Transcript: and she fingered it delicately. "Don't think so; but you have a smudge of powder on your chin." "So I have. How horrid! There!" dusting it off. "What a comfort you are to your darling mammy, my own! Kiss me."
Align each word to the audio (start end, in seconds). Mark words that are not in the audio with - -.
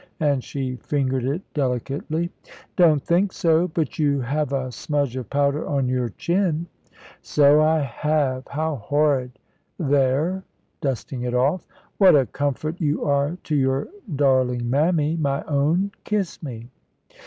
and 0.19 0.43
she 0.43 0.77
fingered 0.77 1.23
it 1.23 1.43
delicately. 1.53 2.31
"Don't 2.75 3.03
think 3.03 3.31
so; 3.31 3.67
but 3.67 3.99
you 3.99 4.19
have 4.21 4.51
a 4.51 4.71
smudge 4.71 5.15
of 5.15 5.29
powder 5.29 5.67
on 5.67 5.87
your 5.87 6.09
chin." 6.09 6.65
"So 7.21 7.61
I 7.61 7.81
have. 7.81 8.47
How 8.47 8.77
horrid! 8.77 9.37
There!" 9.77 10.43
dusting 10.81 11.21
it 11.21 11.35
off. 11.35 11.67
"What 11.99 12.15
a 12.15 12.25
comfort 12.25 12.81
you 12.81 13.05
are 13.05 13.37
to 13.43 13.55
your 13.55 13.89
darling 14.15 14.67
mammy, 14.71 15.17
my 15.17 15.43
own! 15.43 15.91
Kiss 16.03 16.41
me." 16.41 16.71